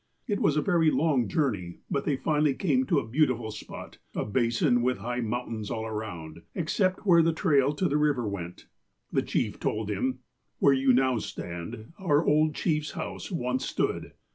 [0.25, 3.99] It was a very long jour ney, but they finally came to a beautiful spot,
[4.15, 8.65] a basin with high mountains all around, except where the trail to the river went.
[9.11, 10.21] The chief told him:
[10.57, 14.13] "Where you now stand, our old chief's house once stood.